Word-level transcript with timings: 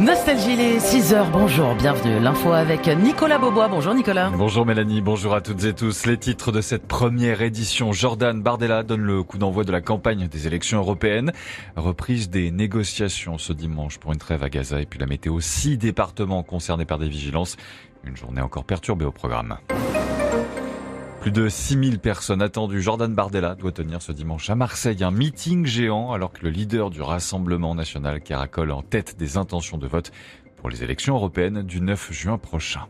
Nostalgie, 0.00 0.56
les 0.56 0.80
6 0.80 1.12
heures. 1.12 1.30
Bonjour, 1.30 1.74
bienvenue. 1.74 2.18
L'info 2.20 2.52
avec 2.52 2.86
Nicolas 2.86 3.38
Beaubois. 3.38 3.68
Bonjour 3.68 3.92
Nicolas. 3.92 4.30
Bonjour 4.30 4.64
Mélanie, 4.64 5.02
bonjour 5.02 5.34
à 5.34 5.42
toutes 5.42 5.62
et 5.64 5.74
tous. 5.74 6.06
Les 6.06 6.16
titres 6.16 6.52
de 6.52 6.62
cette 6.62 6.86
première 6.88 7.42
édition. 7.42 7.92
Jordan 7.92 8.40
Bardella 8.40 8.82
donne 8.82 9.02
le 9.02 9.22
coup 9.22 9.36
d'envoi 9.36 9.64
de 9.64 9.72
la 9.72 9.82
campagne 9.82 10.26
des 10.26 10.46
élections 10.46 10.78
européennes. 10.78 11.32
Reprise 11.76 12.30
des 12.30 12.50
négociations 12.50 13.36
ce 13.36 13.52
dimanche 13.52 13.98
pour 13.98 14.12
une 14.14 14.18
trêve 14.18 14.42
à 14.42 14.48
Gaza 14.48 14.80
et 14.80 14.86
puis 14.86 14.98
la 14.98 15.06
météo. 15.06 15.38
Six 15.40 15.76
départements 15.76 16.42
concernés 16.42 16.86
par 16.86 16.98
des 16.98 17.08
vigilances. 17.10 17.58
Une 18.04 18.16
journée 18.16 18.40
encore 18.40 18.64
perturbée 18.64 19.04
au 19.04 19.12
programme. 19.12 19.58
Plus 21.20 21.32
de 21.32 21.50
6000 21.50 21.98
personnes 21.98 22.40
attendues. 22.40 22.80
Jordan 22.80 23.14
Bardella 23.14 23.54
doit 23.54 23.72
tenir 23.72 24.00
ce 24.00 24.10
dimanche 24.10 24.48
à 24.48 24.54
Marseille 24.54 25.04
un 25.04 25.10
meeting 25.10 25.66
géant 25.66 26.12
alors 26.12 26.32
que 26.32 26.42
le 26.44 26.48
leader 26.48 26.88
du 26.88 27.02
Rassemblement 27.02 27.74
national 27.74 28.22
caracole 28.22 28.70
en 28.70 28.80
tête 28.80 29.18
des 29.18 29.36
intentions 29.36 29.76
de 29.76 29.86
vote 29.86 30.12
pour 30.56 30.70
les 30.70 30.82
élections 30.82 31.16
européennes 31.16 31.62
du 31.62 31.82
9 31.82 32.10
juin 32.10 32.38
prochain. 32.38 32.86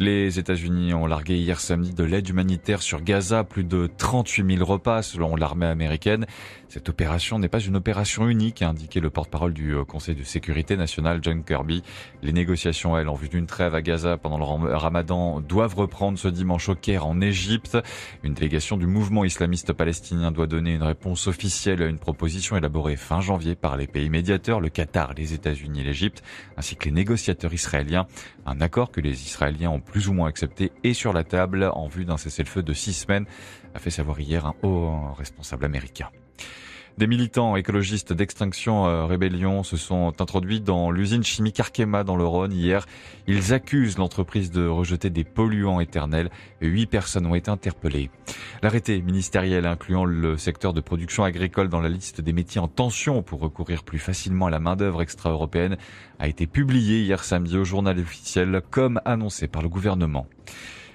Les 0.00 0.38
États-Unis 0.38 0.94
ont 0.94 1.04
largué 1.04 1.36
hier 1.36 1.60
samedi 1.60 1.92
de 1.92 2.04
l'aide 2.04 2.26
humanitaire 2.26 2.80
sur 2.80 3.02
Gaza, 3.02 3.44
plus 3.44 3.64
de 3.64 3.86
38 3.98 4.56
000 4.56 4.64
repas 4.64 5.02
selon 5.02 5.36
l'armée 5.36 5.66
américaine. 5.66 6.24
Cette 6.70 6.88
opération 6.88 7.38
n'est 7.38 7.48
pas 7.48 7.60
une 7.60 7.76
opération 7.76 8.26
unique, 8.26 8.62
a 8.62 8.70
indiqué 8.70 9.00
le 9.00 9.10
porte-parole 9.10 9.52
du 9.52 9.74
euh, 9.74 9.84
Conseil 9.84 10.14
de 10.14 10.22
sécurité 10.22 10.78
nationale, 10.78 11.18
John 11.20 11.44
Kirby. 11.44 11.82
Les 12.22 12.32
négociations, 12.32 12.96
elles, 12.96 13.10
en 13.10 13.14
vue 13.14 13.28
d'une 13.28 13.46
trêve 13.46 13.74
à 13.74 13.82
Gaza 13.82 14.16
pendant 14.16 14.38
le 14.38 14.74
ramadan, 14.74 15.40
doivent 15.40 15.74
reprendre 15.74 16.18
ce 16.18 16.28
dimanche 16.28 16.70
au 16.70 16.76
Caire 16.76 17.06
en 17.06 17.20
Égypte. 17.20 17.76
Une 18.22 18.32
délégation 18.32 18.78
du 18.78 18.86
mouvement 18.86 19.24
islamiste 19.24 19.74
palestinien 19.74 20.30
doit 20.30 20.46
donner 20.46 20.72
une 20.72 20.82
réponse 20.82 21.26
officielle 21.26 21.82
à 21.82 21.86
une 21.86 21.98
proposition 21.98 22.56
élaborée 22.56 22.96
fin 22.96 23.20
janvier 23.20 23.54
par 23.54 23.76
les 23.76 23.86
pays 23.86 24.08
médiateurs, 24.08 24.60
le 24.60 24.70
Qatar, 24.70 25.12
les 25.12 25.34
États-Unis 25.34 25.80
et 25.80 25.84
l'Égypte, 25.84 26.22
ainsi 26.56 26.76
que 26.76 26.86
les 26.86 26.92
négociateurs 26.92 27.52
israéliens. 27.52 28.06
Un 28.46 28.60
accord 28.62 28.90
que 28.90 29.00
les 29.00 29.26
Israéliens 29.26 29.70
ont 29.70 29.80
plus 29.90 30.08
ou 30.08 30.12
moins 30.12 30.28
accepté 30.28 30.72
et 30.84 30.94
sur 30.94 31.12
la 31.12 31.24
table 31.24 31.70
en 31.74 31.88
vue 31.88 32.04
d'un 32.04 32.16
cessez-le-feu 32.16 32.62
de 32.62 32.72
six 32.72 32.92
semaines, 32.92 33.26
a 33.74 33.78
fait 33.78 33.90
savoir 33.90 34.20
hier 34.20 34.46
un 34.46 34.54
haut 34.62 35.12
responsable 35.12 35.64
américain. 35.64 36.08
Des 36.98 37.06
militants 37.06 37.56
écologistes 37.56 38.12
d'extinction 38.12 38.86
euh, 38.86 39.06
rébellion 39.06 39.62
se 39.62 39.76
sont 39.76 40.12
introduits 40.20 40.60
dans 40.60 40.90
l'usine 40.90 41.22
chimique 41.22 41.60
Arkema 41.60 42.04
dans 42.04 42.16
le 42.16 42.24
Rhône 42.24 42.52
hier. 42.52 42.86
Ils 43.26 43.54
accusent 43.54 43.96
l'entreprise 43.96 44.50
de 44.50 44.66
rejeter 44.66 45.08
des 45.08 45.24
polluants 45.24 45.80
éternels. 45.80 46.30
Huit 46.60 46.86
personnes 46.86 47.26
ont 47.26 47.34
été 47.34 47.50
interpellées. 47.50 48.10
L'arrêté 48.62 49.00
ministériel 49.00 49.66
incluant 49.66 50.04
le 50.04 50.36
secteur 50.36 50.74
de 50.74 50.80
production 50.80 51.24
agricole 51.24 51.68
dans 51.68 51.80
la 51.80 51.88
liste 51.88 52.20
des 52.20 52.32
métiers 52.32 52.60
en 52.60 52.68
tension 52.68 53.22
pour 53.22 53.40
recourir 53.40 53.84
plus 53.84 53.98
facilement 53.98 54.46
à 54.46 54.50
la 54.50 54.60
main-d'œuvre 54.60 55.00
extra-européenne 55.00 55.76
a 56.18 56.28
été 56.28 56.46
publié 56.46 57.00
hier 57.00 57.24
samedi 57.24 57.56
au 57.56 57.64
journal 57.64 57.98
officiel 57.98 58.60
comme 58.70 59.00
annoncé 59.04 59.48
par 59.48 59.62
le 59.62 59.68
gouvernement. 59.68 60.26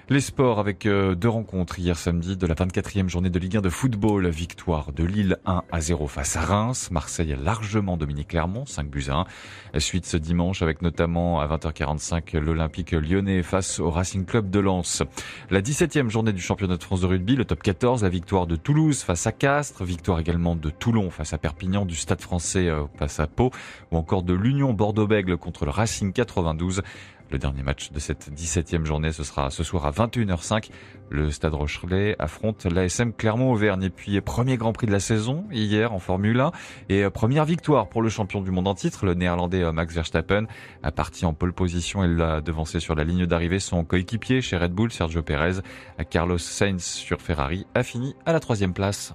Les 0.08 0.20
sports 0.20 0.60
avec 0.60 0.86
euh, 0.86 1.16
deux 1.16 1.28
rencontres 1.28 1.80
hier 1.80 1.98
samedi 1.98 2.36
de 2.36 2.46
la 2.46 2.54
24e 2.54 3.08
journée 3.08 3.28
de 3.28 3.40
Ligue 3.40 3.56
1 3.56 3.60
de 3.60 3.68
football. 3.68 4.28
Victoire 4.28 4.92
de 4.92 5.02
Lille 5.02 5.36
1 5.46 5.64
à 5.72 5.80
0 5.80 6.06
face 6.06 6.36
à 6.36 6.42
Reims. 6.42 6.92
Marseille 6.92 7.36
largement 7.42 7.96
dominé 7.96 8.22
Clermont 8.22 8.66
5 8.66 8.88
buts 8.88 9.06
à 9.08 9.26
1. 9.74 9.80
Suite 9.80 10.06
ce 10.06 10.16
dimanche 10.16 10.62
avec 10.62 10.80
notamment 10.80 11.40
à 11.40 11.48
20h45 11.48 12.38
l'Olympique 12.38 12.92
lyonnais 12.92 13.42
face 13.42 13.80
au 13.80 13.90
Racing 13.90 14.24
Club 14.24 14.48
de 14.48 14.60
Lens. 14.60 15.02
La 15.50 15.60
17e 15.60 16.08
journée 16.08 16.32
du 16.32 16.40
championnat 16.40 16.76
de 16.76 16.84
France 16.84 17.00
de 17.00 17.06
rugby, 17.06 17.34
le 17.34 17.44
top 17.44 17.64
14, 17.64 18.04
la 18.04 18.08
victoire 18.08 18.46
de 18.46 18.54
Toulouse 18.54 19.02
face 19.02 19.26
à 19.26 19.32
Castres. 19.32 19.82
Victoire 19.82 20.20
également 20.20 20.54
de 20.54 20.70
Toulon 20.70 21.10
face 21.10 21.32
à 21.32 21.38
Perpignan, 21.38 21.84
du 21.84 21.96
Stade 21.96 22.20
français 22.20 22.68
euh, 22.68 22.84
face 22.96 23.18
à 23.18 23.26
Pau 23.26 23.50
ou 23.90 23.96
encore 23.96 24.22
de 24.22 24.34
l'Union 24.34 24.72
Bordeaux-Bègle 24.72 25.36
contre 25.36 25.64
le 25.64 25.72
Racing 25.72 26.12
92. 26.12 26.82
Le 27.30 27.38
dernier 27.38 27.64
match 27.64 27.90
de 27.90 27.98
cette 27.98 28.30
17e 28.32 28.84
journée, 28.84 29.10
ce 29.10 29.24
sera 29.24 29.50
ce 29.50 29.64
soir 29.64 29.84
à 29.84 29.90
21h05. 29.90 30.70
Le 31.10 31.30
Stade 31.30 31.54
Rochelet 31.54 32.14
affronte 32.20 32.66
l'ASM 32.66 33.12
Clermont-Auvergne. 33.12 33.82
Et 33.82 33.90
puis, 33.90 34.20
premier 34.20 34.56
Grand 34.56 34.72
Prix 34.72 34.86
de 34.86 34.92
la 34.92 35.00
saison, 35.00 35.44
hier 35.50 35.92
en 35.92 35.98
Formule 35.98 36.38
1. 36.40 36.52
Et 36.88 37.04
euh, 37.04 37.10
première 37.10 37.44
victoire 37.44 37.88
pour 37.88 38.00
le 38.00 38.08
champion 38.08 38.40
du 38.40 38.52
monde 38.52 38.68
en 38.68 38.74
titre, 38.74 39.06
le 39.06 39.14
néerlandais 39.14 39.62
euh, 39.62 39.72
Max 39.72 39.92
Verstappen. 39.92 40.46
A 40.84 40.92
parti 40.92 41.26
en 41.26 41.34
pole 41.34 41.52
position, 41.52 42.04
il 42.04 42.16
l'a 42.16 42.40
devancé 42.40 42.78
sur 42.78 42.94
la 42.94 43.02
ligne 43.02 43.26
d'arrivée 43.26 43.58
son 43.58 43.84
coéquipier 43.84 44.40
chez 44.40 44.56
Red 44.56 44.72
Bull, 44.72 44.92
Sergio 44.92 45.22
Perez. 45.22 45.60
Carlos 46.10 46.38
Sainz 46.38 46.84
sur 46.84 47.20
Ferrari 47.20 47.66
a 47.74 47.82
fini 47.82 48.14
à 48.24 48.32
la 48.32 48.38
troisième 48.38 48.72
place. 48.72 49.12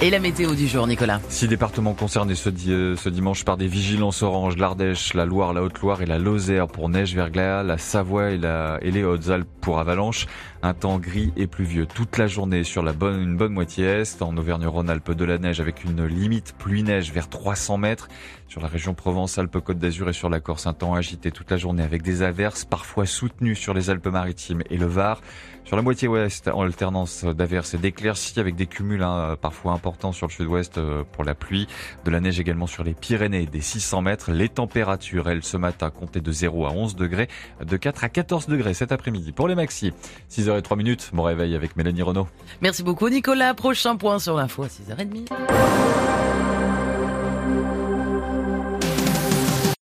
Et 0.00 0.10
la 0.10 0.20
météo 0.20 0.54
du 0.54 0.68
jour, 0.68 0.86
Nicolas 0.86 1.20
Six 1.28 1.48
départements 1.48 1.92
concernés 1.92 2.36
ce, 2.36 2.50
euh, 2.68 2.94
ce 2.94 3.08
dimanche 3.08 3.44
par 3.44 3.56
des 3.56 3.66
vigilances 3.66 4.22
oranges, 4.22 4.56
l'Ardèche, 4.56 5.12
la 5.12 5.24
Loire, 5.24 5.52
la 5.52 5.60
Haute-Loire 5.64 6.02
et 6.02 6.06
la 6.06 6.18
Lozère 6.18 6.68
pour 6.68 6.88
neige, 6.88 7.16
verglas, 7.16 7.64
la 7.64 7.78
Savoie 7.78 8.30
et, 8.30 8.38
la, 8.38 8.78
et 8.80 8.92
les 8.92 9.02
Hautes-Alpes 9.02 9.48
pour 9.60 9.80
avalanche. 9.80 10.26
Un 10.62 10.72
temps 10.72 10.98
gris 10.98 11.32
et 11.36 11.48
pluvieux 11.48 11.86
toute 11.86 12.16
la 12.16 12.28
journée 12.28 12.62
sur 12.62 12.84
la 12.84 12.92
bonne, 12.92 13.20
une 13.20 13.36
bonne 13.36 13.52
moitié 13.52 13.86
est. 13.86 14.22
En 14.22 14.36
Auvergne-Rhône-Alpes 14.36 15.12
de 15.12 15.24
la 15.24 15.38
neige 15.38 15.60
avec 15.60 15.82
une 15.82 16.06
limite 16.06 16.54
pluie-neige 16.56 17.12
vers 17.12 17.28
300 17.28 17.78
mètres. 17.78 18.08
Sur 18.46 18.60
la 18.60 18.68
région 18.68 18.94
Provence-Alpes-Côte 18.94 19.78
d'Azur 19.78 20.08
et 20.08 20.12
sur 20.12 20.30
la 20.30 20.40
Corse, 20.40 20.66
un 20.66 20.72
temps 20.72 20.94
agité 20.94 21.32
toute 21.32 21.50
la 21.50 21.58
journée 21.58 21.82
avec 21.82 22.02
des 22.02 22.22
averses 22.22 22.64
parfois 22.64 23.04
soutenues 23.04 23.54
sur 23.54 23.74
les 23.74 23.90
Alpes-Maritimes 23.90 24.62
et 24.70 24.78
le 24.78 24.86
Var. 24.86 25.20
Sur 25.64 25.76
la 25.76 25.82
moitié 25.82 26.08
ouest, 26.08 26.48
en 26.48 26.62
alternance 26.62 27.24
d'averses 27.24 27.74
et 27.74 27.78
d'éclaircies 27.78 28.40
avec 28.40 28.56
des 28.56 28.66
cumuls 28.66 29.02
hein, 29.02 29.36
parfois 29.40 29.72
importants 29.72 29.87
sur 30.12 30.26
le 30.26 30.32
sud-ouest 30.32 30.78
euh, 30.78 31.04
pour 31.12 31.24
la 31.24 31.34
pluie. 31.34 31.66
De 32.04 32.10
la 32.10 32.20
neige 32.20 32.40
également 32.40 32.66
sur 32.66 32.84
les 32.84 32.94
Pyrénées, 32.94 33.46
des 33.46 33.60
600 33.60 34.02
mètres. 34.02 34.30
Les 34.30 34.48
températures, 34.48 35.28
elles, 35.28 35.44
ce 35.44 35.56
matin, 35.56 35.90
comptaient 35.90 36.20
de 36.20 36.32
0 36.32 36.66
à 36.66 36.70
11 36.70 36.96
degrés, 36.96 37.28
de 37.64 37.76
4 37.76 38.04
à 38.04 38.08
14 38.08 38.46
degrés 38.46 38.74
cet 38.74 38.92
après-midi. 38.92 39.32
Pour 39.32 39.48
les 39.48 39.54
maxi, 39.54 39.92
6h03 40.30 40.76
minutes, 40.76 41.10
mon 41.12 41.22
réveil 41.22 41.54
avec 41.54 41.76
Mélanie 41.76 42.02
Renault. 42.02 42.28
Merci 42.60 42.82
beaucoup 42.82 43.08
Nicolas. 43.08 43.54
Prochain 43.54 43.96
point 43.96 44.18
sur 44.18 44.36
l'info 44.36 44.64
à 44.64 44.68
6h30. 44.68 45.28